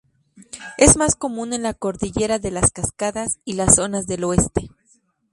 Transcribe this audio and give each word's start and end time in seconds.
Es 0.79 0.97
más 0.97 1.13
común 1.13 1.53
en 1.53 1.61
la 1.61 1.75
Cordillera 1.75 2.39
de 2.39 2.49
las 2.49 2.71
Cascadas 2.71 3.37
y 3.45 3.53
las 3.53 3.75
zonas 3.75 4.07
del 4.07 4.23
oeste. 4.23 4.71